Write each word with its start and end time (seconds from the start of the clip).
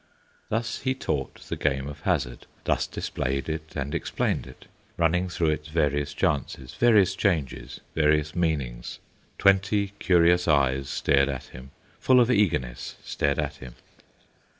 Thus 0.49 0.79
he 0.79 0.95
taught 0.95 1.41
the 1.41 1.55
game 1.55 1.87
of 1.87 1.99
hazard, 2.01 2.47
Thus 2.63 2.87
displayed 2.87 3.47
it 3.47 3.75
and 3.75 3.93
explained 3.93 4.47
it, 4.47 4.65
Running 4.97 5.29
through 5.29 5.51
its 5.51 5.67
various 5.67 6.15
chances, 6.15 6.73
Various 6.73 7.15
changes, 7.15 7.81
various 7.93 8.35
meanings: 8.35 8.97
Twenty 9.37 9.89
curious 9.99 10.47
eyes 10.47 10.89
stared 10.89 11.29
at 11.29 11.43
him, 11.53 11.69
Full 11.99 12.19
of 12.19 12.31
eagerness 12.31 12.95
stared 13.03 13.37
at 13.37 13.57
him. 13.57 13.75